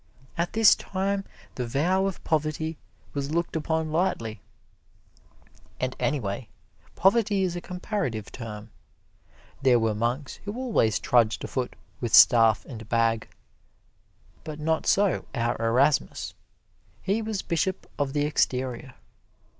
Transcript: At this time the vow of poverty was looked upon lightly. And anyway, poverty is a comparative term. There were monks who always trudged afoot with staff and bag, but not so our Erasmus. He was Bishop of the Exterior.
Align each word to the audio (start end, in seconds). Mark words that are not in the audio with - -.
At 0.35 0.53
this 0.53 0.73
time 0.73 1.25
the 1.53 1.67
vow 1.67 2.07
of 2.07 2.23
poverty 2.23 2.79
was 3.13 3.29
looked 3.29 3.55
upon 3.55 3.91
lightly. 3.91 4.41
And 5.79 5.95
anyway, 5.99 6.47
poverty 6.95 7.43
is 7.43 7.55
a 7.55 7.61
comparative 7.61 8.31
term. 8.31 8.71
There 9.61 9.77
were 9.77 9.93
monks 9.93 10.37
who 10.43 10.57
always 10.57 10.97
trudged 10.97 11.43
afoot 11.43 11.75
with 11.99 12.15
staff 12.15 12.65
and 12.65 12.89
bag, 12.89 13.29
but 14.43 14.59
not 14.59 14.87
so 14.87 15.25
our 15.35 15.55
Erasmus. 15.59 16.33
He 17.03 17.21
was 17.21 17.43
Bishop 17.43 17.87
of 17.99 18.13
the 18.13 18.25
Exterior. 18.25 18.95